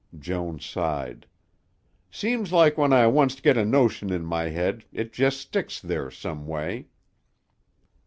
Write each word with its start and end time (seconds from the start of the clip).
Joan 0.17 0.59
sighed. 0.59 1.27
"Seems 2.09 2.51
like 2.51 2.75
when 2.75 2.91
I 2.91 3.03
onct 3.05 3.43
get 3.43 3.55
a 3.55 3.63
notion 3.63 4.11
in 4.11 4.25
my 4.25 4.45
head 4.45 4.83
it 4.91 5.13
jest 5.13 5.39
sticks 5.39 5.79
there 5.79 6.09
some 6.09 6.47
way." 6.47 6.87